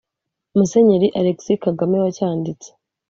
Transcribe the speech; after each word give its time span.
Musenyeri 0.57 1.07
Alegisi 1.19 1.53
Kagame 1.65 1.95
wacyanditse, 2.03 2.69